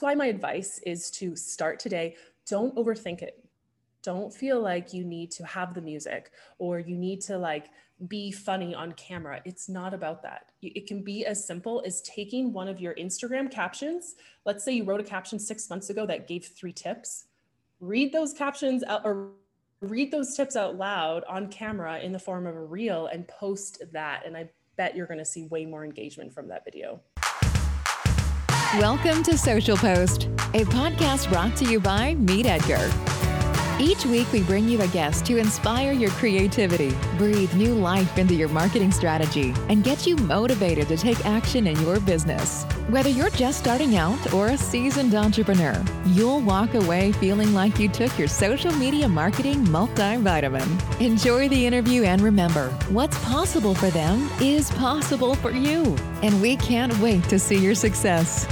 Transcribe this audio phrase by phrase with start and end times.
[0.00, 2.16] why my advice is to start today.
[2.48, 3.44] Don't overthink it.
[4.02, 7.66] Don't feel like you need to have the music or you need to like
[8.06, 9.40] be funny on camera.
[9.44, 10.46] It's not about that.
[10.62, 14.14] It can be as simple as taking one of your Instagram captions.
[14.44, 17.24] Let's say you wrote a caption six months ago that gave three tips.
[17.80, 19.30] Read those captions out or
[19.80, 23.82] read those tips out loud on camera in the form of a reel and post
[23.92, 24.22] that.
[24.24, 27.00] And I bet you're going to see way more engagement from that video.
[28.76, 32.90] Welcome to Social Post, a podcast brought to you by Meet Edgar.
[33.80, 38.34] Each week, we bring you a guest to inspire your creativity, breathe new life into
[38.34, 42.64] your marketing strategy, and get you motivated to take action in your business.
[42.88, 47.88] Whether you're just starting out or a seasoned entrepreneur, you'll walk away feeling like you
[47.88, 51.00] took your social media marketing multivitamin.
[51.00, 55.96] Enjoy the interview and remember what's possible for them is possible for you.
[56.22, 58.46] And we can't wait to see your success.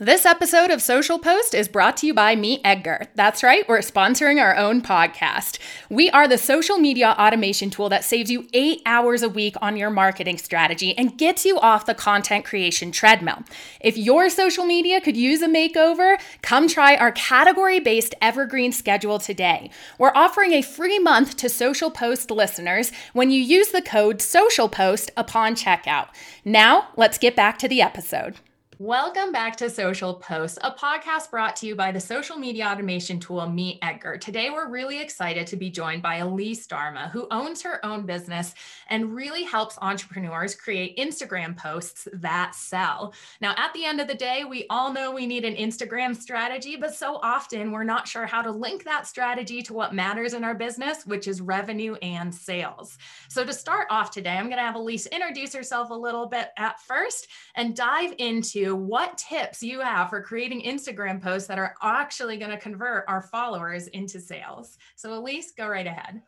[0.00, 3.08] This episode of Social Post is brought to you by Meet Edgar.
[3.16, 5.58] That's right, we're sponsoring our own podcast.
[5.90, 9.76] We are the social media automation tool that saves you eight hours a week on
[9.76, 13.42] your marketing strategy and gets you off the content creation treadmill.
[13.80, 19.18] If your social media could use a makeover, come try our category based evergreen schedule
[19.18, 19.68] today.
[19.98, 24.68] We're offering a free month to Social Post listeners when you use the code Social
[24.68, 26.10] Post upon checkout.
[26.44, 28.36] Now, let's get back to the episode.
[28.80, 33.18] Welcome back to Social Posts, a podcast brought to you by the social media automation
[33.18, 34.18] tool Meet Edgar.
[34.18, 38.54] Today, we're really excited to be joined by Elise Darma, who owns her own business
[38.88, 43.14] and really helps entrepreneurs create Instagram posts that sell.
[43.40, 46.76] Now, at the end of the day, we all know we need an Instagram strategy,
[46.76, 50.44] but so often we're not sure how to link that strategy to what matters in
[50.44, 52.96] our business, which is revenue and sales.
[53.26, 56.50] So, to start off today, I'm going to have Elise introduce herself a little bit
[56.56, 57.26] at first
[57.56, 62.50] and dive into what tips you have for creating Instagram posts that are actually going
[62.50, 64.78] to convert our followers into sales.
[64.96, 66.22] So, Elise, go right ahead.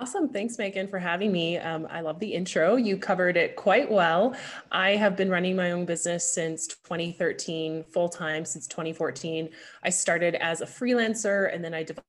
[0.00, 0.28] Awesome.
[0.28, 1.56] Thanks, Megan, for having me.
[1.58, 2.74] Um, I love the intro.
[2.74, 4.34] You covered it quite well.
[4.72, 9.50] I have been running my own business since 2013, full time since 2014.
[9.84, 12.08] I started as a freelancer and then I developed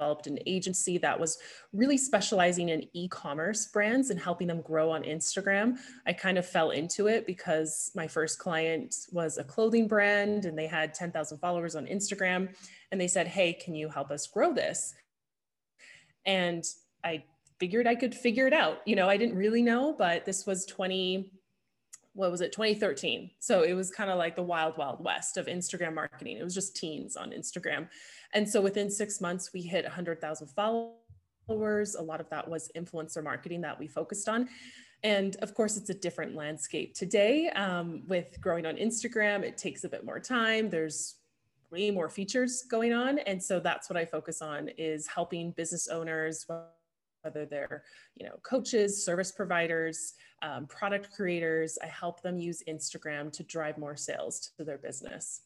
[0.00, 1.36] developed an agency that was
[1.74, 5.76] really specializing in e-commerce brands and helping them grow on Instagram.
[6.06, 10.58] I kind of fell into it because my first client was a clothing brand and
[10.58, 12.54] they had 10,000 followers on Instagram
[12.90, 14.94] and they said, "Hey, can you help us grow this?"
[16.24, 16.64] And
[17.04, 17.24] I
[17.58, 18.78] figured I could figure it out.
[18.86, 21.30] You know, I didn't really know, but this was 20
[22.14, 25.46] what was it 2013 so it was kind of like the wild wild west of
[25.46, 27.86] instagram marketing it was just teens on instagram
[28.32, 31.94] and so within six months, we hit 100,000 followers.
[31.94, 34.48] A lot of that was influencer marketing that we focused on.
[35.02, 37.48] And of course, it's a different landscape today.
[37.50, 40.68] Um, with growing on Instagram, it takes a bit more time.
[40.68, 41.16] There's
[41.70, 43.18] way more features going on.
[43.20, 46.44] And so that's what I focus on is helping business owners,
[47.22, 47.82] whether they're
[48.16, 53.78] you know coaches service providers um, product creators i help them use instagram to drive
[53.78, 55.42] more sales to their business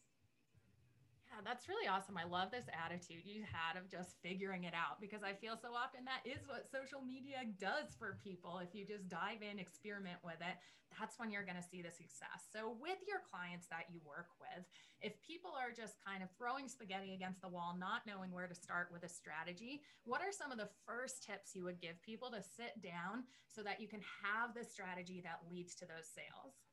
[1.45, 2.17] that's really awesome.
[2.17, 5.77] I love this attitude you had of just figuring it out because I feel so
[5.77, 8.59] often that is what social media does for people.
[8.65, 10.57] If you just dive in, experiment with it,
[10.99, 12.49] that's when you're going to see the success.
[12.49, 14.65] So, with your clients that you work with,
[15.03, 18.55] if people are just kind of throwing spaghetti against the wall, not knowing where to
[18.55, 22.31] start with a strategy, what are some of the first tips you would give people
[22.31, 26.64] to sit down so that you can have the strategy that leads to those sales?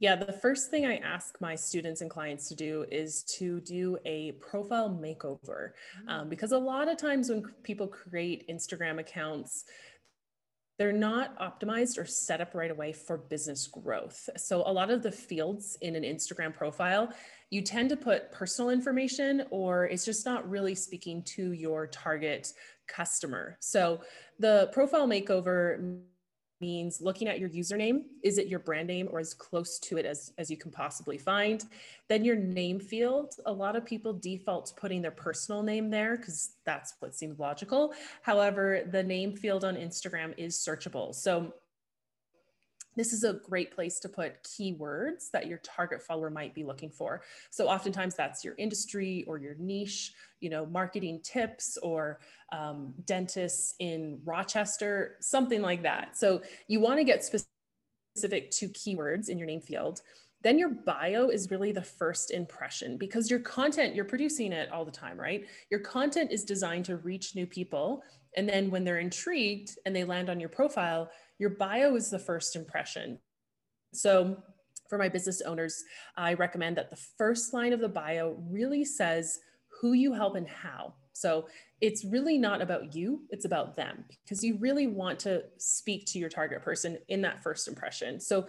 [0.00, 3.98] Yeah, the first thing I ask my students and clients to do is to do
[4.06, 5.72] a profile makeover.
[6.08, 6.30] Um, mm.
[6.30, 9.66] because a lot of times when people create Instagram accounts,
[10.78, 14.30] they're not optimized or set up right away for business growth.
[14.38, 17.12] So, a lot of the fields in an Instagram profile,
[17.50, 22.54] you tend to put personal information or it's just not really speaking to your target
[22.88, 23.58] customer.
[23.60, 24.00] So,
[24.38, 26.00] the profile makeover
[26.60, 30.06] means looking at your username is it your brand name or as close to it
[30.06, 31.64] as, as you can possibly find?
[32.08, 36.16] Then your name field a lot of people default to putting their personal name there
[36.16, 37.94] because that's what seems logical.
[38.22, 41.14] However the name field on instagram is searchable.
[41.14, 41.54] So
[42.96, 46.90] this is a great place to put keywords that your target follower might be looking
[46.90, 47.22] for.
[47.50, 52.20] So oftentimes that's your industry or your niche, you know, marketing tips or
[52.52, 56.16] um, dentists in Rochester, something like that.
[56.16, 60.02] So you want to get specific to keywords in your name field.
[60.42, 64.84] Then your bio is really the first impression because your content, you're producing it all
[64.84, 65.46] the time, right?
[65.70, 68.02] Your content is designed to reach new people
[68.36, 72.18] And then when they're intrigued and they land on your profile, your bio is the
[72.18, 73.18] first impression.
[73.92, 74.42] So
[74.88, 75.82] for my business owners,
[76.16, 79.38] I recommend that the first line of the bio really says
[79.80, 80.94] who you help and how.
[81.12, 81.48] So
[81.80, 86.18] it's really not about you, it's about them because you really want to speak to
[86.18, 88.20] your target person in that first impression.
[88.20, 88.46] So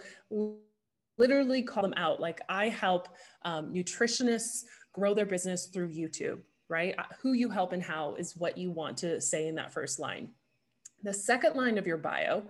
[1.18, 2.20] literally call them out.
[2.20, 3.08] Like I help
[3.44, 4.62] um, nutritionists
[4.92, 6.94] grow their business through YouTube, right?
[6.98, 9.98] Uh, who you help and how is what you want to say in that first
[9.98, 10.30] line.
[11.02, 12.44] The second line of your bio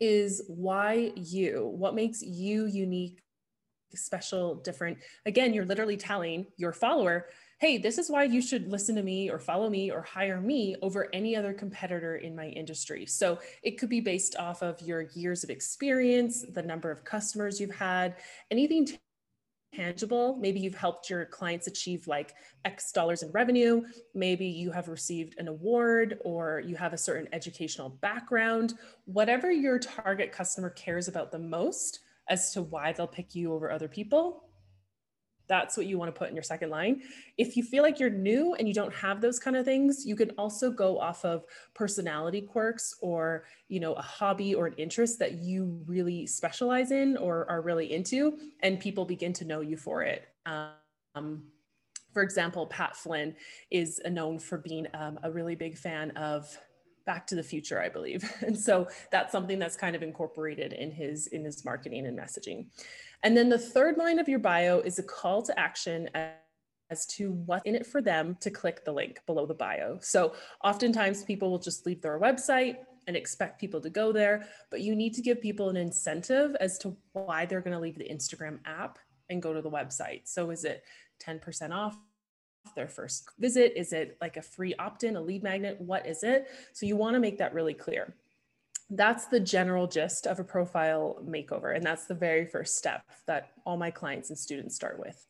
[0.00, 3.20] is why you, what makes you unique,
[3.94, 4.98] special, different.
[5.26, 7.26] Again, you're literally telling your follower,
[7.60, 10.76] hey, this is why you should listen to me or follow me or hire me
[10.82, 13.06] over any other competitor in my industry.
[13.06, 17.60] So it could be based off of your years of experience, the number of customers
[17.60, 18.16] you've had,
[18.50, 18.88] anything
[19.74, 20.36] tangible.
[20.36, 22.34] Maybe you've helped your clients achieve like
[22.64, 23.82] X dollars in revenue.
[24.14, 28.74] Maybe you have received an award or you have a certain educational background.
[29.06, 33.70] Whatever your target customer cares about the most as to why they'll pick you over
[33.70, 34.44] other people,
[35.46, 37.02] that's what you want to put in your second line.
[37.36, 40.16] If you feel like you're new and you don't have those kind of things, you
[40.16, 41.44] can also go off of
[41.74, 47.18] personality quirks or, you know, a hobby or an interest that you really specialize in
[47.18, 50.28] or are really into, and people begin to know you for it.
[50.46, 51.42] Um,
[52.14, 53.34] for example, Pat Flynn
[53.70, 56.56] is known for being um, a really big fan of
[57.06, 58.24] back to the future i believe.
[58.42, 62.66] And so that's something that's kind of incorporated in his in his marketing and messaging.
[63.22, 66.08] And then the third line of your bio is a call to action
[66.90, 69.98] as to what's in it for them to click the link below the bio.
[70.00, 72.76] So oftentimes people will just leave their website
[73.06, 76.78] and expect people to go there but you need to give people an incentive as
[76.78, 78.98] to why they're going to leave the instagram app
[79.30, 80.22] and go to the website.
[80.24, 80.84] So is it
[81.22, 81.96] 10% off
[82.74, 83.72] their first visit?
[83.76, 85.80] Is it like a free opt in, a lead magnet?
[85.80, 86.48] What is it?
[86.72, 88.14] So you want to make that really clear.
[88.90, 91.74] That's the general gist of a profile makeover.
[91.74, 95.26] And that's the very first step that all my clients and students start with.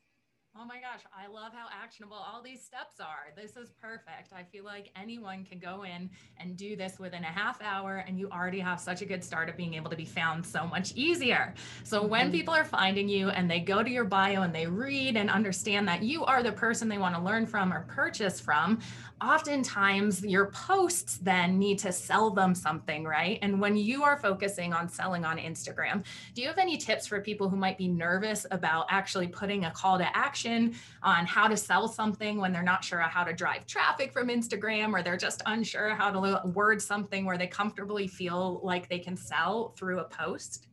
[0.57, 3.33] Oh my gosh, I love how actionable all these steps are.
[3.37, 4.33] This is perfect.
[4.33, 6.09] I feel like anyone can go in
[6.39, 9.49] and do this within a half hour, and you already have such a good start
[9.49, 11.55] of being able to be found so much easier.
[11.83, 12.37] So, when mm-hmm.
[12.37, 15.89] people are finding you and they go to your bio and they read and understand
[15.89, 18.79] that you are the person they want to learn from or purchase from,
[19.21, 23.41] oftentimes your posts then need to sell them something, right?
[23.43, 26.05] And when you are focusing on selling on Instagram,
[26.35, 29.71] do you have any tips for people who might be nervous about actually putting a
[29.73, 30.44] call to action?
[30.47, 34.93] On how to sell something when they're not sure how to drive traffic from Instagram
[34.93, 39.17] or they're just unsure how to word something where they comfortably feel like they can
[39.17, 40.69] sell through a post?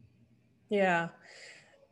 [0.69, 1.09] Yeah.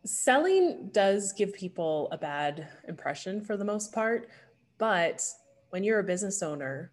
[0.06, 4.30] Selling does give people a bad impression for the most part,
[4.78, 5.24] but
[5.70, 6.92] when you're a business owner,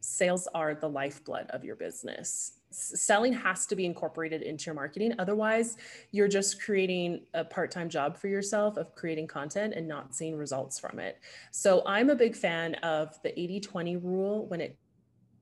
[0.00, 5.14] sales are the lifeblood of your business selling has to be incorporated into your marketing.
[5.18, 5.76] Otherwise,
[6.10, 10.36] you're just creating a part time job for yourself of creating content and not seeing
[10.36, 11.18] results from it.
[11.52, 14.76] So, I'm a big fan of the 80 20 rule when it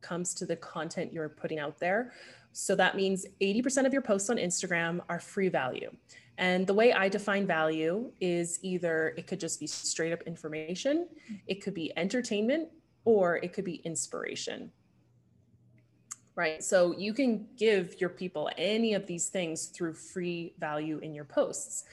[0.00, 2.12] comes to the content you're putting out there.
[2.52, 5.90] So, that means 80% of your posts on Instagram are free value.
[6.36, 11.08] And the way I define value is either it could just be straight up information,
[11.46, 12.68] it could be entertainment,
[13.04, 14.72] or it could be inspiration
[16.36, 16.62] right?
[16.62, 21.24] So you can give your people any of these things through free value in your
[21.24, 21.84] posts.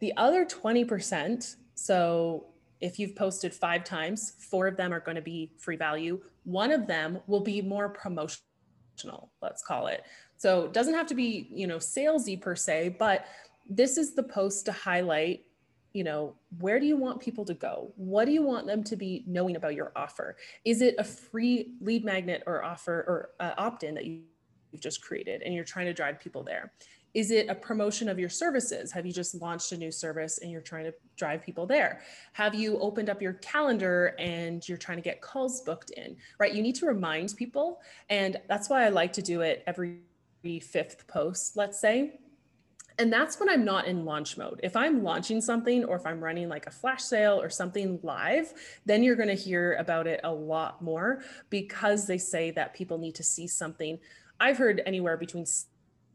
[0.00, 2.46] The other 20%, so
[2.80, 6.20] if you've posted five times, four of them are going to be free value.
[6.44, 10.04] One of them will be more promotional, let's call it.
[10.36, 13.26] So it doesn't have to be, you know, salesy per se, but
[13.68, 15.44] this is the post to highlight
[15.94, 17.92] you know, where do you want people to go?
[17.96, 20.36] What do you want them to be knowing about your offer?
[20.64, 24.22] Is it a free lead magnet or offer or uh, opt in that you,
[24.72, 26.72] you've just created and you're trying to drive people there?
[27.14, 28.90] Is it a promotion of your services?
[28.90, 32.00] Have you just launched a new service and you're trying to drive people there?
[32.32, 36.52] Have you opened up your calendar and you're trying to get calls booked in, right?
[36.52, 37.80] You need to remind people.
[38.10, 40.00] And that's why I like to do it every
[40.60, 42.18] fifth post, let's say,
[42.98, 44.60] and that's when I'm not in launch mode.
[44.62, 48.52] If I'm launching something or if I'm running like a flash sale or something live,
[48.86, 52.98] then you're going to hear about it a lot more because they say that people
[52.98, 53.98] need to see something.
[54.38, 55.46] I've heard anywhere between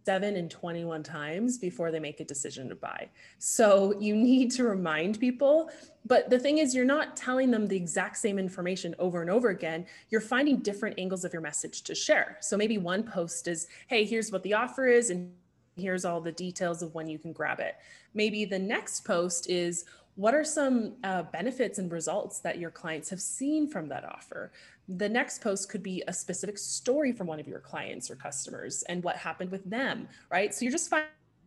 [0.06, 3.10] seven and 21 times before they make a decision to buy.
[3.38, 5.70] So you need to remind people.
[6.06, 9.50] But the thing is, you're not telling them the exact same information over and over
[9.50, 9.86] again.
[10.10, 12.38] You're finding different angles of your message to share.
[12.40, 15.10] So maybe one post is, hey, here's what the offer is.
[15.10, 15.32] And
[15.80, 17.76] here's all the details of when you can grab it.
[18.14, 23.10] Maybe the next post is what are some uh, benefits and results that your clients
[23.10, 24.52] have seen from that offer?
[24.90, 28.84] The next post could be a specific story from one of your clients or customers
[28.90, 30.54] and what happened with them, right?
[30.54, 30.94] So you're just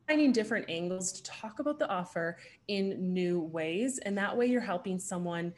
[0.08, 3.98] finding different angles to talk about the offer in new ways.
[3.98, 5.52] And that way you're helping someone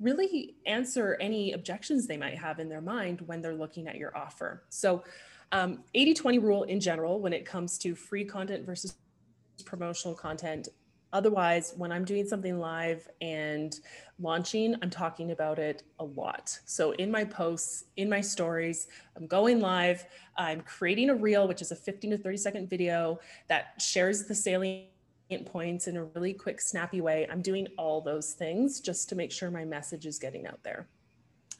[0.00, 4.16] really answer any objections they might have in their mind when they're looking at your
[4.16, 4.62] offer.
[4.68, 5.04] So,
[5.52, 8.94] um, 80 20 rule in general, when it comes to free content versus
[9.64, 10.68] promotional content.
[11.12, 13.80] Otherwise, when I'm doing something live and
[14.20, 16.58] launching, I'm talking about it a lot.
[16.66, 20.04] So, in my posts, in my stories, I'm going live,
[20.36, 24.34] I'm creating a reel, which is a 15 to 30 second video that shares the
[24.34, 24.90] salient
[25.46, 27.26] points in a really quick, snappy way.
[27.30, 30.88] I'm doing all those things just to make sure my message is getting out there.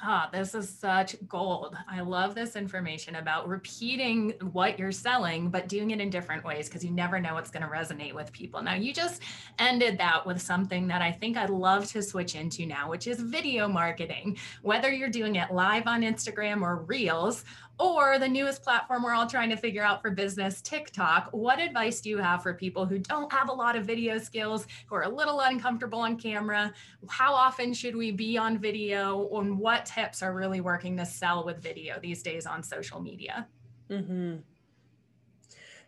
[0.01, 1.77] Ah, this is such gold.
[1.91, 6.69] I love this information about repeating what you're selling, but doing it in different ways
[6.69, 8.63] because you never know what's going to resonate with people.
[8.63, 9.23] Now, you just
[9.59, 13.21] ended that with something that I think I'd love to switch into now, which is
[13.21, 14.39] video marketing.
[14.63, 17.45] Whether you're doing it live on Instagram or Reels,
[17.79, 21.29] or the newest platform we're all trying to figure out for business, TikTok.
[21.33, 24.67] What advice do you have for people who don't have a lot of video skills,
[24.87, 26.73] who are a little uncomfortable on camera?
[27.09, 29.29] How often should we be on video?
[29.39, 33.47] And what tips are really working to sell with video these days on social media?
[33.91, 34.37] Mm-hmm.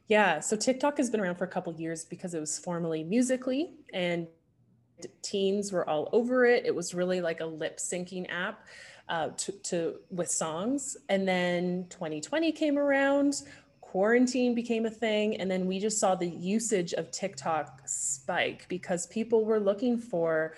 [0.06, 3.70] Yeah, so TikTok has been around for a couple years because it was formerly Musical.ly
[3.92, 4.26] and
[5.22, 6.66] teens were all over it.
[6.66, 8.66] It was really like a lip syncing app
[9.10, 10.96] uh, to, to with songs.
[11.08, 13.42] And then 2020 came around,
[13.80, 19.06] quarantine became a thing, and then we just saw the usage of TikTok spike because
[19.08, 20.54] people were looking for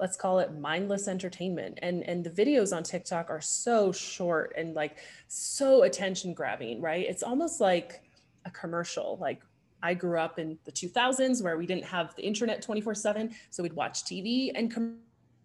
[0.00, 1.78] let's call it mindless entertainment.
[1.80, 7.06] And and the videos on TikTok are so short and like so attention grabbing right?
[7.08, 8.02] It's almost like
[8.44, 9.16] a commercial.
[9.20, 9.40] Like
[9.80, 13.62] I grew up in the 2000s where we didn't have the internet 24 7 so
[13.62, 14.72] we'd watch TV and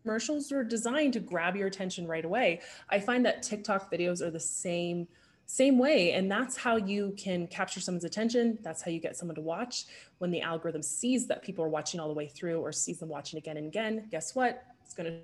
[0.07, 2.61] commercials are designed to grab your attention right away.
[2.89, 5.05] I find that TikTok videos are the same
[5.49, 8.57] same way and that's how you can capture someone's attention.
[8.63, 9.85] That's how you get someone to watch.
[10.19, 13.09] When the algorithm sees that people are watching all the way through or sees them
[13.09, 14.63] watching again and again guess what?
[14.85, 15.19] It's going to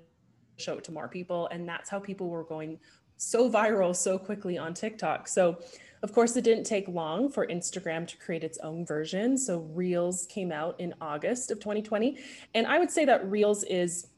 [0.62, 2.78] show it to more people and that's how people were going
[3.16, 5.28] so viral so quickly on TikTok.
[5.28, 5.60] So
[6.02, 9.38] of course it didn't take long for Instagram to create its own version.
[9.38, 12.18] So Reels came out in August of 2020
[12.54, 14.08] and I would say that Reels is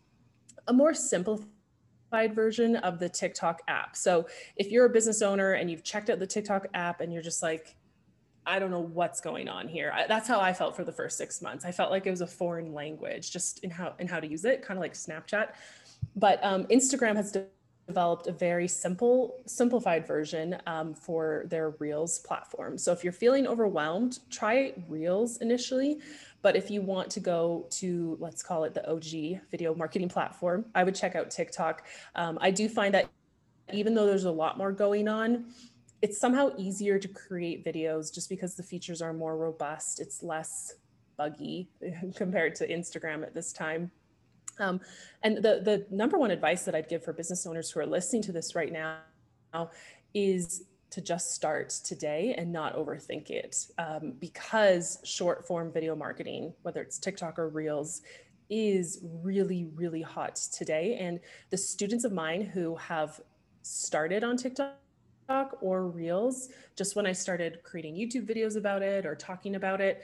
[0.69, 3.97] a more simplified version of the TikTok app.
[3.97, 7.23] So if you're a business owner and you've checked out the TikTok app and you're
[7.23, 7.77] just like,
[8.47, 9.93] I don't know what's going on here.
[9.93, 11.65] I, that's how I felt for the first six months.
[11.65, 14.45] I felt like it was a foreign language, just in how in how to use
[14.45, 15.49] it, kind of like Snapchat.
[16.15, 17.47] But um, Instagram has de-
[17.89, 22.79] developed a very simple, simplified version um, for their Reels platform.
[22.79, 25.99] So if you're feeling overwhelmed, try Reels initially.
[26.43, 30.67] But if you want to go to, let's call it the OG video marketing platform,
[30.75, 31.87] I would check out TikTok.
[32.15, 33.09] Um, I do find that
[33.73, 35.47] even though there's a lot more going on,
[36.03, 40.01] it's somehow easier to create videos just because the features are more robust.
[40.01, 40.75] It's less
[41.17, 41.69] buggy
[42.17, 43.91] compared to Instagram at this time.
[44.59, 44.81] Um,
[45.23, 48.23] and the the number one advice that I'd give for business owners who are listening
[48.23, 49.01] to this right now
[50.15, 50.65] is
[50.97, 56.81] to just start today and not overthink it um, because short form video marketing, whether
[56.81, 58.01] it's TikTok or Reels,
[58.49, 60.97] is really, really hot today.
[60.99, 63.21] And the students of mine who have
[63.61, 64.73] started on TikTok
[65.61, 70.03] or Reels, just when I started creating YouTube videos about it or talking about it,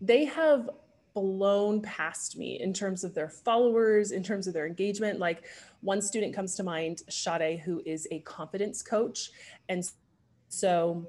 [0.00, 0.70] they have
[1.14, 5.20] blown past me in terms of their followers, in terms of their engagement.
[5.20, 5.44] Like
[5.82, 9.30] one student comes to mind, Shade, who is a confidence coach.
[9.68, 9.84] And
[10.52, 11.08] so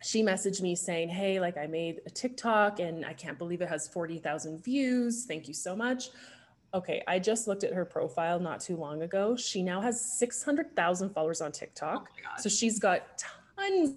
[0.00, 3.68] she messaged me saying, Hey, like I made a TikTok and I can't believe it
[3.68, 5.26] has 40,000 views.
[5.26, 6.10] Thank you so much.
[6.72, 9.34] Okay, I just looked at her profile not too long ago.
[9.36, 12.10] She now has 600,000 followers on TikTok.
[12.16, 13.24] Oh so she's got
[13.56, 13.96] tons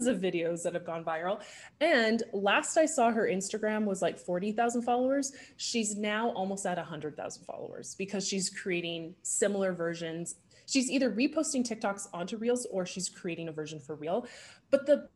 [0.00, 1.40] of videos that have gone viral.
[1.80, 5.32] And last I saw her Instagram was like 40,000 followers.
[5.58, 10.34] She's now almost at 100,000 followers because she's creating similar versions
[10.68, 14.26] she's either reposting TikToks onto Reels or she's creating a version for Reel.
[14.70, 15.08] But the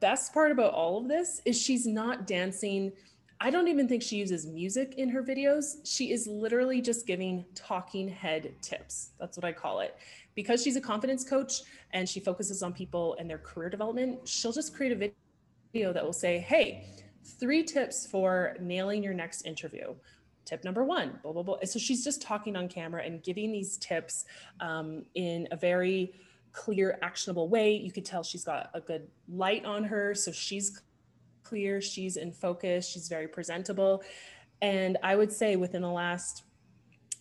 [0.00, 2.92] best part about all of this is she's not dancing.
[3.40, 5.76] I don't even think she uses music in her videos.
[5.84, 9.10] She is literally just giving talking head tips.
[9.20, 9.96] That's what I call it.
[10.34, 14.52] Because she's a confidence coach and she focuses on people and their career development, she'll
[14.52, 15.12] just create a
[15.72, 16.86] video that will say, hey,
[17.24, 19.94] three tips for nailing your next interview
[20.48, 21.58] tip number one, blah, blah, blah.
[21.64, 24.24] So she's just talking on camera and giving these tips
[24.60, 26.12] um, in a very
[26.52, 27.74] clear, actionable way.
[27.76, 30.14] You could tell she's got a good light on her.
[30.14, 30.82] So she's
[31.42, 34.02] clear, she's in focus, she's very presentable.
[34.62, 36.44] And I would say within the last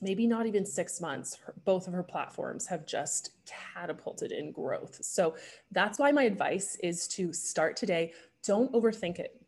[0.02, 5.00] maybe not even six months, her, both of her platforms have just catapulted in growth.
[5.02, 5.36] So
[5.72, 8.14] that's why my advice is to start today.
[8.46, 9.42] Don't overthink it.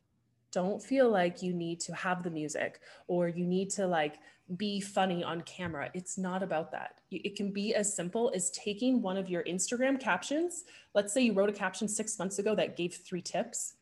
[0.52, 4.20] Don't feel like you need to have the music or you need to like
[4.58, 5.92] be funny on camera.
[5.94, 6.96] It's not about that.
[7.12, 10.66] It can be as simple as taking one of your Instagram captions.
[10.96, 13.76] Let's say you wrote a caption six months ago that gave three tips.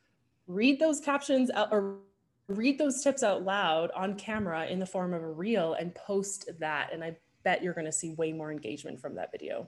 [0.47, 1.99] Read those captions out or
[2.47, 6.49] read those tips out loud on camera in the form of a reel and post
[6.59, 6.89] that.
[6.91, 9.67] And I bet you're going to see way more engagement from that video.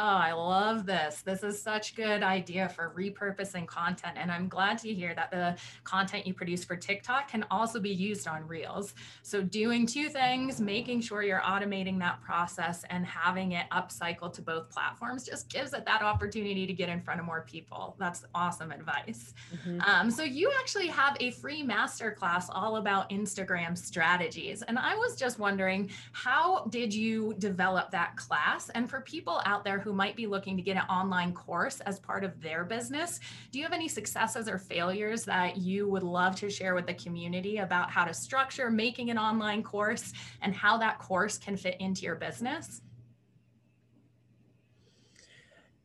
[0.00, 1.22] I love this.
[1.22, 4.16] This is such a good idea for repurposing content.
[4.16, 7.90] And I'm glad to hear that the content you produce for TikTok can also be
[7.90, 8.94] used on Reels.
[9.22, 14.40] So doing two things, making sure you're automating that process and having it upcycle to
[14.40, 17.96] both platforms just gives it that opportunity to get in front of more people.
[17.98, 19.34] That's awesome advice.
[19.52, 19.80] Mm-hmm.
[19.80, 24.62] Um, so you actually have a free masterclass all about Instagram strategies.
[24.62, 28.68] And I was just wondering, how did you develop that class?
[28.68, 31.80] And for people out there who who might be looking to get an online course
[31.80, 33.20] as part of their business.
[33.50, 36.92] Do you have any successes or failures that you would love to share with the
[36.92, 41.76] community about how to structure making an online course and how that course can fit
[41.80, 42.82] into your business?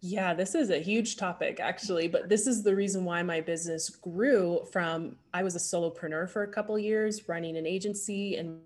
[0.01, 3.89] Yeah, this is a huge topic actually, but this is the reason why my business
[3.89, 8.59] grew from I was a solopreneur for a couple years running an agency and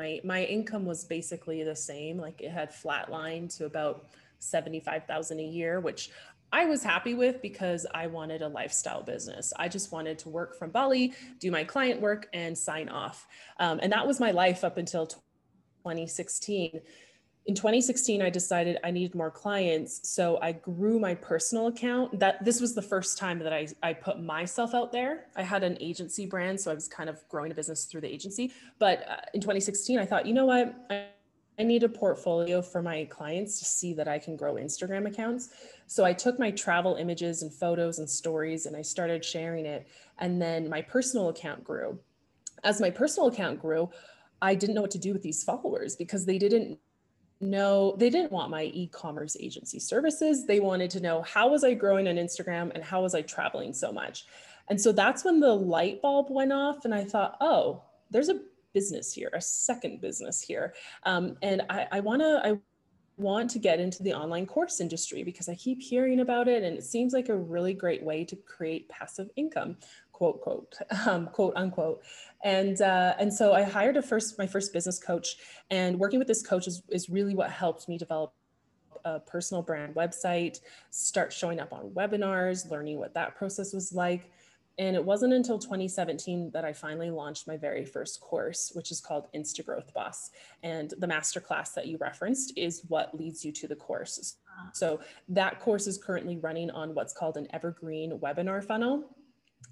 [0.00, 4.06] my my income was basically the same, like it had flatlined to about
[4.40, 6.10] 75,000 a year, which
[6.52, 9.52] I was happy with because I wanted a lifestyle business.
[9.56, 13.26] I just wanted to work from Bali, do my client work, and sign off.
[13.58, 16.80] Um, and that was my life up until 2016.
[17.46, 20.08] In 2016, I decided I needed more clients.
[20.08, 22.18] So I grew my personal account.
[22.18, 25.26] That this was the first time that I, I put myself out there.
[25.36, 28.12] I had an agency brand, so I was kind of growing a business through the
[28.12, 28.52] agency.
[28.78, 30.74] But uh, in 2016, I thought, you know what?
[30.90, 31.06] I,
[31.60, 35.50] I need a portfolio for my clients to see that I can grow Instagram accounts.
[35.86, 39.86] So I took my travel images and photos and stories and I started sharing it.
[40.18, 41.98] And then my personal account grew.
[42.64, 43.90] As my personal account grew,
[44.40, 46.78] I didn't know what to do with these followers because they didn't
[47.42, 51.72] know they didn't want my e-commerce agency services they wanted to know how was i
[51.72, 54.26] growing on instagram and how was i traveling so much
[54.68, 58.38] and so that's when the light bulb went off and i thought oh there's a
[58.72, 60.74] business here, a second business here.
[61.04, 62.58] Um, and I, I want to, I
[63.16, 66.76] want to get into the online course industry because I keep hearing about it and
[66.76, 69.76] it seems like a really great way to create passive income,
[70.12, 70.74] quote, quote,
[71.06, 72.02] um, quote, unquote.
[72.42, 75.36] And, uh, and so I hired a first, my first business coach
[75.70, 78.32] and working with this coach is, is really what helped me develop
[79.04, 84.30] a personal brand website, start showing up on webinars, learning what that process was like.
[84.80, 88.98] And it wasn't until 2017 that I finally launched my very first course, which is
[88.98, 90.30] called Insta Growth Boss.
[90.62, 94.36] And the masterclass that you referenced is what leads you to the course.
[94.48, 94.70] Ah.
[94.72, 99.04] So that course is currently running on what's called an evergreen webinar funnel.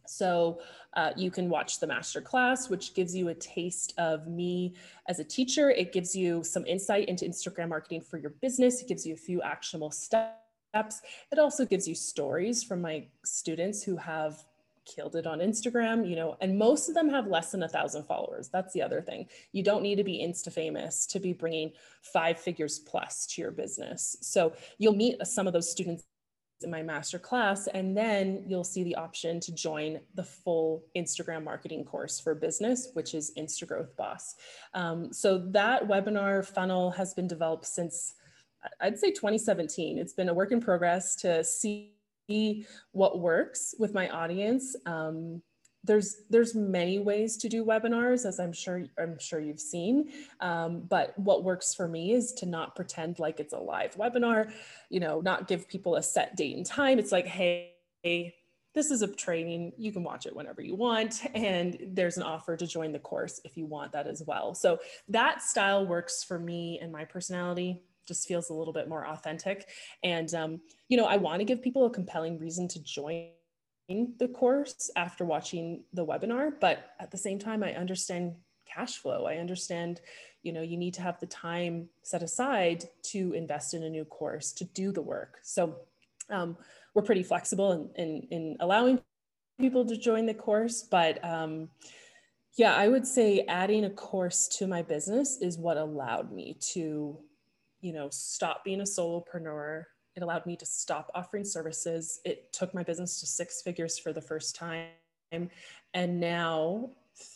[0.07, 0.61] So
[0.92, 4.75] uh, you can watch the master class, which gives you a taste of me
[5.09, 5.71] as a teacher.
[5.71, 8.83] It gives you some insight into Instagram marketing for your business.
[8.83, 11.01] It gives you a few actionable steps.
[11.33, 14.44] It also gives you stories from my students who have
[14.94, 18.05] killed it on Instagram, you know, and most of them have less than a thousand
[18.05, 18.48] followers.
[18.48, 19.27] That's the other thing.
[19.53, 21.72] You don't need to be Insta famous to be bringing
[22.03, 24.16] five figures plus to your business.
[24.20, 26.05] So you'll meet some of those students
[26.62, 31.44] in my master class, and then you'll see the option to join the full Instagram
[31.44, 34.35] marketing course for business, which is Insta Growth Boss.
[34.74, 38.14] Um, so that webinar funnel has been developed since
[38.81, 39.98] I'd say 2017.
[39.98, 41.94] It's been a work in progress to see
[42.92, 44.76] what works with my audience.
[44.86, 45.42] Um,
[45.84, 50.10] there's there's many ways to do webinars, as I'm sure I'm sure you've seen.
[50.40, 54.52] Um, but what works for me is to not pretend like it's a live webinar.
[54.90, 56.98] You know, not give people a set date and time.
[56.98, 57.74] It's like, hey,
[58.74, 59.72] this is a training.
[59.78, 63.40] You can watch it whenever you want, and there's an offer to join the course
[63.44, 64.54] if you want that as well.
[64.54, 69.07] So that style works for me and my personality just feels a little bit more
[69.07, 69.68] authentic.
[70.03, 73.29] And, um, you know, I want to give people a compelling reason to join
[73.88, 76.53] the course after watching the webinar.
[76.61, 78.35] But at the same time, I understand
[78.66, 79.27] cash flow.
[79.27, 80.01] I understand,
[80.42, 84.05] you know, you need to have the time set aside to invest in a new
[84.05, 85.38] course, to do the work.
[85.42, 85.77] So
[86.31, 86.57] um,
[86.94, 89.01] we're pretty flexible in, in, in, allowing
[89.59, 90.83] people to join the course.
[90.83, 91.68] But um,
[92.57, 97.18] yeah, I would say adding a course to my business is what allowed me to
[97.80, 99.84] you know, stop being a solopreneur.
[100.16, 102.20] It allowed me to stop offering services.
[102.24, 104.88] It took my business to six figures for the first time.
[105.32, 106.90] And now,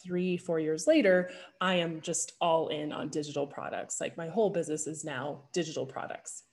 [0.05, 4.01] three, four years later, I am just all in on digital products.
[4.01, 6.45] Like my whole business is now digital products.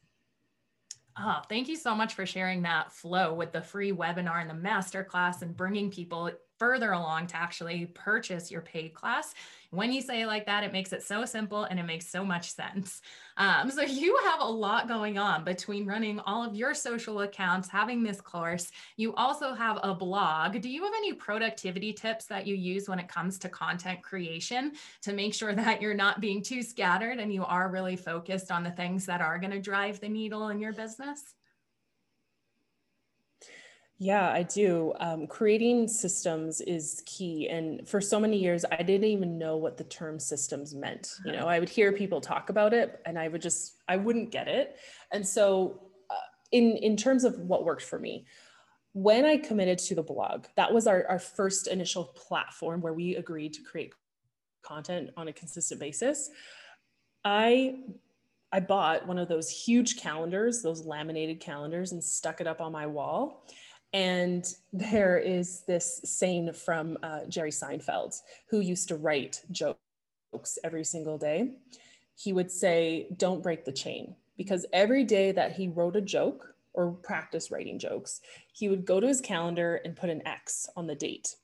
[1.17, 4.69] Oh, thank you so much for sharing that flow with the free webinar and the
[4.69, 9.33] masterclass and bringing people further along to actually purchase your paid class.
[9.71, 12.25] When you say it like that, it makes it so simple and it makes so
[12.25, 13.01] much sense.
[13.37, 17.69] Um, so you have a lot going on between running all of your social accounts,
[17.69, 18.71] having this course.
[18.97, 20.59] You also have a blog.
[20.59, 24.73] Do you have any productivity tips that you use when it comes to content creation
[25.03, 28.63] to make sure that you're not being too scattered and you are really focused on
[28.63, 31.35] the things that are going to drive the needle in your business?
[34.01, 34.93] Yeah, I do.
[35.01, 37.49] Um, creating systems is key.
[37.49, 41.15] And for so many years, I didn't even know what the term systems meant.
[41.25, 44.31] You know, I would hear people talk about it and I would just, I wouldn't
[44.31, 44.77] get it.
[45.11, 46.13] And so, uh,
[46.53, 48.25] in, in terms of what worked for me,
[48.93, 53.17] when I committed to the blog, that was our, our first initial platform where we
[53.17, 53.93] agreed to create
[54.61, 56.29] content on a consistent basis.
[57.25, 57.79] I
[58.51, 62.71] I bought one of those huge calendars, those laminated calendars, and stuck it up on
[62.71, 63.45] my wall.
[63.93, 70.83] And there is this saying from uh, Jerry Seinfeld, who used to write jokes every
[70.83, 71.53] single day.
[72.15, 74.15] He would say, Don't break the chain.
[74.37, 78.21] Because every day that he wrote a joke or practiced writing jokes,
[78.53, 81.35] he would go to his calendar and put an X on the date.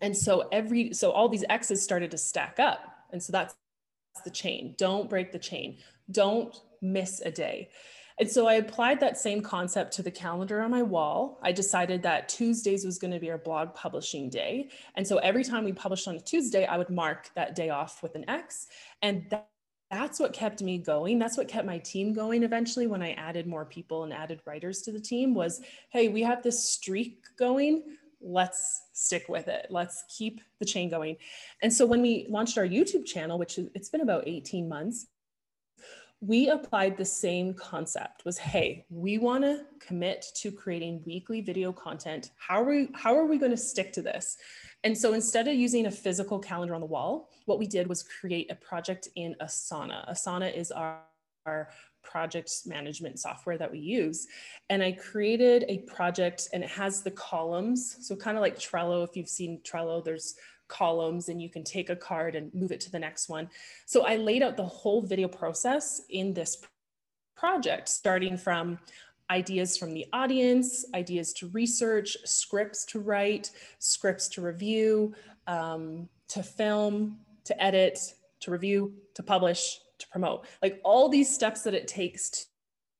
[0.00, 2.80] And so every so all these X's started to stack up.
[3.12, 3.54] And so that's
[4.24, 4.74] the chain.
[4.78, 5.78] Don't break the chain.
[6.10, 7.68] Don't miss a day.
[8.18, 11.38] And so I applied that same concept to the calendar on my wall.
[11.42, 14.68] I decided that Tuesdays was going to be our blog publishing day.
[14.96, 18.02] And so every time we published on a Tuesday, I would mark that day off
[18.02, 18.68] with an X.
[19.00, 19.48] And that,
[19.90, 21.18] that's what kept me going.
[21.18, 24.82] That's what kept my team going eventually when I added more people and added writers
[24.82, 27.82] to the team was, hey, we have this streak going.
[28.20, 29.66] Let's stick with it.
[29.68, 31.16] Let's keep the chain going.
[31.60, 35.08] And so when we launched our YouTube channel, which it's been about 18 months,
[36.22, 41.72] we applied the same concept was hey we want to commit to creating weekly video
[41.72, 42.30] content.
[42.36, 44.38] How are we how are we going to stick to this?
[44.84, 48.04] And so instead of using a physical calendar on the wall what we did was
[48.04, 50.08] create a project in asana.
[50.08, 51.00] Asana is our,
[51.44, 51.70] our
[52.04, 54.28] project management software that we use.
[54.70, 57.96] And i created a project and it has the columns.
[58.00, 60.36] So kind of like trello if you've seen trello there's
[60.68, 63.48] columns and you can take a card and move it to the next one.
[63.86, 66.62] So I laid out the whole video process in this
[67.36, 68.78] project, starting from
[69.30, 75.14] ideas from the audience, ideas to research, scripts to write, scripts to review,
[75.46, 77.98] um, to film, to edit,
[78.40, 80.46] to review, to publish, to promote.
[80.60, 82.46] Like all these steps that it takes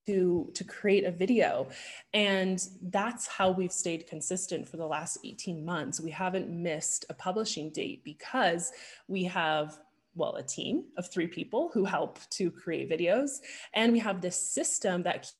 [0.06, 1.68] to to create a video.
[2.12, 6.00] And that's how we've stayed consistent for the last 18 months.
[6.00, 8.72] We haven't missed a publishing date because
[9.08, 9.78] we have
[10.14, 13.38] well a team of three people who help to create videos.
[13.74, 15.30] And we have this system that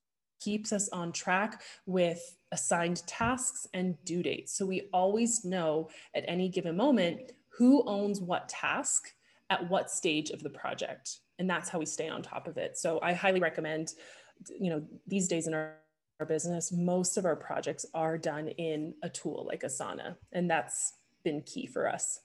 [0.40, 4.56] keeps us on track with assigned tasks and due dates.
[4.56, 9.12] So we always know at any given moment who owns what task
[9.50, 11.18] at what stage of the project.
[11.38, 12.78] And that's how we stay on top of it.
[12.78, 13.94] So i highly recommend
[14.58, 15.76] you know, these days in our,
[16.20, 20.94] our business, most of our projects are done in a tool like Asana, and that's
[21.24, 22.20] been key for us.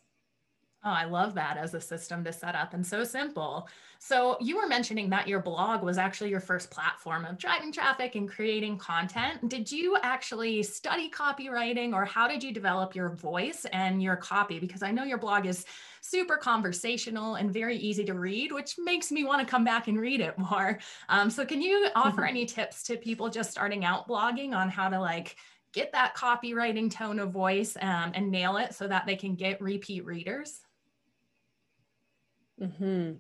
[0.88, 3.68] Oh, I love that as a system to set up and so simple.
[4.00, 8.16] So, you were mentioning that your blog was actually your first platform of driving traffic
[8.16, 9.50] and creating content.
[9.50, 14.60] Did you actually study copywriting or how did you develop your voice and your copy?
[14.60, 15.66] Because I know your blog is
[16.00, 20.00] super conversational and very easy to read, which makes me want to come back and
[20.00, 20.80] read it more.
[21.10, 24.88] Um, so, can you offer any tips to people just starting out blogging on how
[24.88, 25.36] to like
[25.74, 29.60] get that copywriting tone of voice um, and nail it so that they can get
[29.60, 30.62] repeat readers?
[32.62, 33.14] Mm-hmm.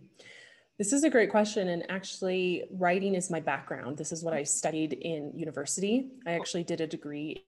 [0.77, 1.69] This is a great question.
[1.69, 3.97] And actually, writing is my background.
[3.97, 6.11] This is what I studied in university.
[6.25, 7.45] I actually did a degree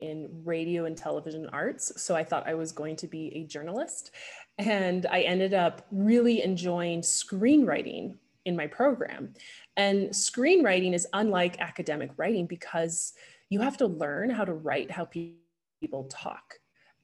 [0.00, 2.02] in radio and television arts.
[2.02, 4.10] So I thought I was going to be a journalist.
[4.58, 9.34] And I ended up really enjoying screenwriting in my program.
[9.76, 13.14] And screenwriting is unlike academic writing because
[13.50, 16.54] you have to learn how to write how people talk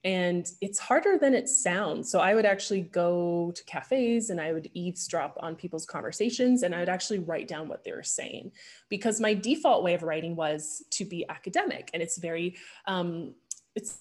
[0.02, 2.10] and it's harder than it sounds.
[2.10, 6.74] So I would actually go to cafes and I would eavesdrop on people's conversations and
[6.74, 8.52] I would actually write down what they were saying
[8.88, 13.34] because my default way of writing was to be academic and it's very, um,
[13.74, 13.98] it's,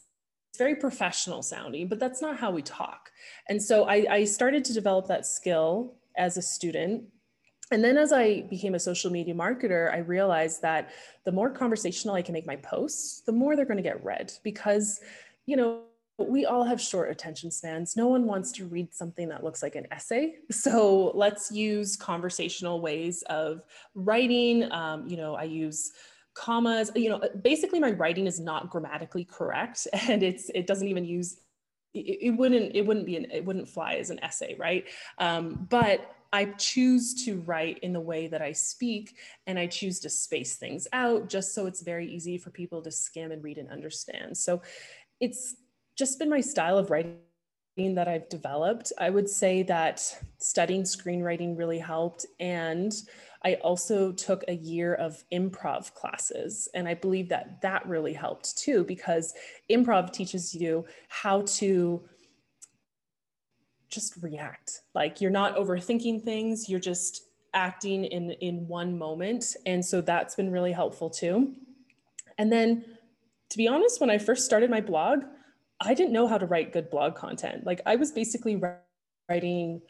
[0.57, 3.11] very professional sounding, but that's not how we talk.
[3.47, 7.05] And so I, I started to develop that skill as a student
[7.71, 10.89] and then as I became a social media marketer, I realized that
[11.23, 14.33] the more conversational I can make my posts, the more they're going to get read
[14.43, 15.01] because,
[15.45, 15.83] you know,
[16.27, 17.95] we all have short attention spans.
[17.95, 20.35] No one wants to read something that looks like an essay.
[20.51, 23.61] So let's use conversational ways of
[23.95, 24.69] writing.
[24.71, 25.91] Um, you know, I use
[26.33, 26.91] commas.
[26.95, 31.39] You know, basically my writing is not grammatically correct, and it's it doesn't even use.
[31.93, 34.85] It, it wouldn't it wouldn't be an it wouldn't fly as an essay, right?
[35.17, 39.15] Um, but I choose to write in the way that I speak
[39.47, 42.91] and I choose to space things out just so it's very easy for people to
[42.91, 44.37] skim and read and understand.
[44.37, 44.61] So
[45.19, 45.55] it's
[45.99, 47.19] just been my style of writing
[47.77, 48.93] that I've developed.
[48.97, 50.01] I would say that
[50.37, 52.25] studying screenwriting really helped.
[52.39, 52.93] And
[53.43, 56.69] I also took a year of improv classes.
[56.73, 59.33] And I believe that that really helped too, because
[59.69, 62.01] improv teaches you how to
[63.89, 64.81] just react.
[64.95, 69.55] Like you're not overthinking things, you're just acting in, in one moment.
[69.65, 71.55] And so that's been really helpful too.
[72.37, 72.85] And then
[73.49, 75.23] to be honest, when I first started my blog,
[75.81, 77.65] I didn't know how to write good blog content.
[77.65, 78.61] Like I was basically
[79.29, 79.81] writing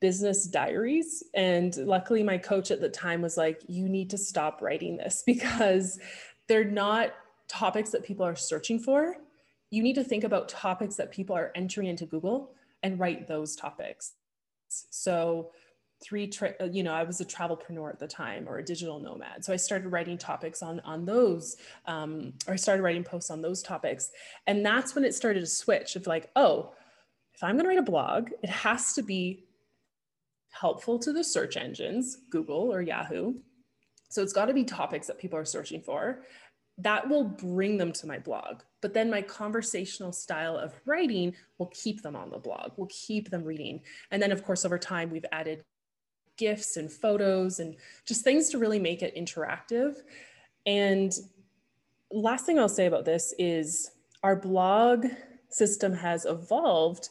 [0.00, 1.22] business diaries.
[1.34, 5.22] And luckily, my coach at the time was like, you need to stop writing this
[5.26, 5.98] because
[6.46, 7.14] they're not
[7.48, 9.16] topics that people are searching for.
[9.70, 12.52] You need to think about topics that people are entering into Google
[12.82, 14.12] and write those topics.
[14.68, 15.50] So,
[16.04, 19.00] three tra- uh, you know i was a travelpreneur at the time or a digital
[19.00, 23.30] nomad so i started writing topics on on those um, or i started writing posts
[23.30, 24.10] on those topics
[24.46, 26.72] and that's when it started to switch of like oh
[27.34, 29.44] if i'm going to write a blog it has to be
[30.50, 33.34] helpful to the search engines google or yahoo
[34.10, 36.22] so it's got to be topics that people are searching for
[36.78, 38.62] that will bring them to my blog.
[38.80, 43.30] But then my conversational style of writing will keep them on the blog, will keep
[43.30, 43.80] them reading.
[44.10, 45.64] And then, of course, over time, we've added
[46.36, 49.96] gifs and photos and just things to really make it interactive.
[50.66, 51.12] And
[52.10, 53.90] last thing I'll say about this is
[54.22, 55.06] our blog
[55.48, 57.08] system has evolved.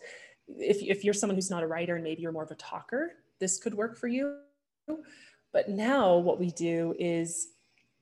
[0.47, 3.13] If, if you're someone who's not a writer and maybe you're more of a talker,
[3.39, 4.37] this could work for you.
[5.51, 7.49] But now what we do is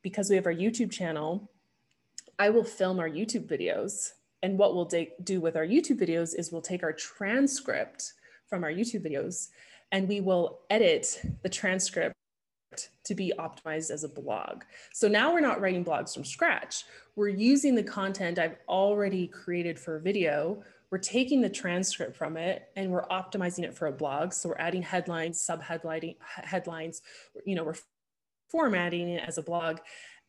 [0.01, 1.51] because we have our YouTube channel,
[2.39, 4.13] I will film our YouTube videos.
[4.41, 4.89] And what we'll
[5.23, 8.13] do with our YouTube videos is we'll take our transcript
[8.47, 9.49] from our YouTube videos
[9.91, 12.15] and we will edit the transcript
[13.03, 14.63] to be optimized as a blog.
[14.93, 16.85] So now we're not writing blogs from scratch.
[17.15, 20.63] We're using the content I've already created for a video.
[20.89, 24.31] We're taking the transcript from it and we're optimizing it for a blog.
[24.33, 27.01] So we're adding headlines, sub-headlining headlines,
[27.45, 27.75] you know, we're
[28.49, 29.79] formatting it as a blog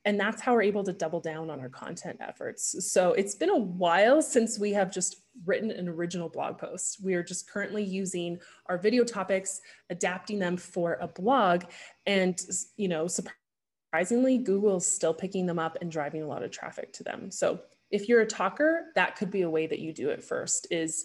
[0.05, 2.93] and that's how we're able to double down on our content efforts.
[2.93, 6.99] So it's been a while since we have just written an original blog post.
[7.03, 9.61] We are just currently using our video topics,
[9.91, 11.65] adapting them for a blog,
[12.07, 12.41] and
[12.77, 17.05] you know, surprisingly, Google's still picking them up and driving a lot of traffic to
[17.05, 17.31] them.
[17.31, 17.61] So
[17.91, 21.05] if you're a talker, that could be a way that you do it first is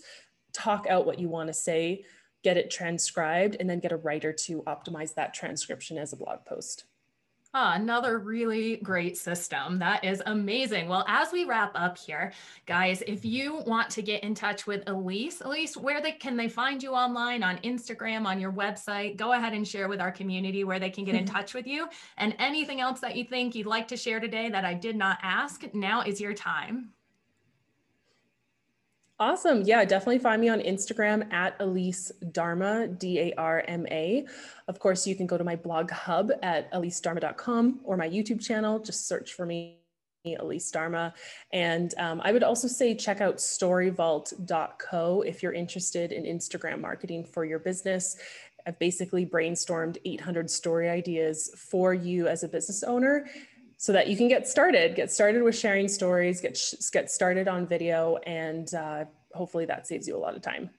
[0.53, 2.05] talk out what you want to say,
[2.43, 6.45] get it transcribed, and then get a writer to optimize that transcription as a blog
[6.45, 6.85] post.
[7.59, 9.79] Ah, another really great system.
[9.79, 10.87] That is amazing.
[10.87, 12.31] Well, as we wrap up here,
[12.67, 16.49] guys, if you want to get in touch with Elise, Elise, where they can they
[16.49, 19.17] find you online on Instagram, on your website?
[19.17, 21.87] Go ahead and share with our community where they can get in touch with you.
[22.19, 25.17] And anything else that you think you'd like to share today that I did not
[25.23, 26.91] ask, now is your time.
[29.19, 29.63] Awesome.
[29.63, 34.27] Yeah, definitely find me on Instagram at Elise Darma, D A R M A.
[34.67, 38.77] Of course, you can go to my blog hub at elisedarma.com or my YouTube channel.
[38.77, 39.79] Just search for me,
[40.23, 41.13] Elise Darma.
[41.51, 47.25] And um, I would also say check out storyvault.co if you're interested in Instagram marketing
[47.25, 48.17] for your business.
[48.67, 53.25] I've basically brainstormed 800 story ideas for you as a business owner
[53.77, 56.59] so that you can get started, get started with sharing stories, get,
[56.91, 60.69] get started on video, and uh, hopefully that saves you a lot of time.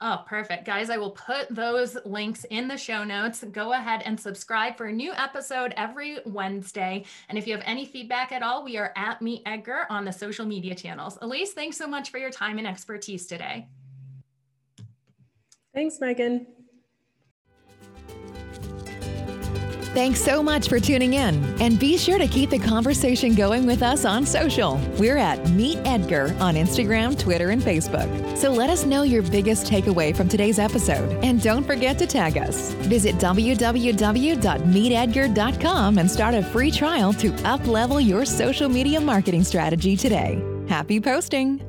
[0.00, 0.64] Oh, perfect.
[0.64, 3.44] Guys, I will put those links in the show notes.
[3.50, 7.04] Go ahead and subscribe for a new episode every Wednesday.
[7.28, 10.12] And if you have any feedback at all, we are at Meet Edgar on the
[10.12, 11.18] social media channels.
[11.20, 13.66] Elise, thanks so much for your time and expertise today.
[15.74, 16.46] Thanks, Megan.
[19.98, 21.42] Thanks so much for tuning in.
[21.60, 24.80] And be sure to keep the conversation going with us on social.
[24.96, 28.38] We're at Meet Edgar on Instagram, Twitter, and Facebook.
[28.38, 31.10] So let us know your biggest takeaway from today's episode.
[31.24, 32.74] And don't forget to tag us.
[32.74, 40.40] Visit www.meetedgar.com and start a free trial to uplevel your social media marketing strategy today.
[40.68, 41.67] Happy posting!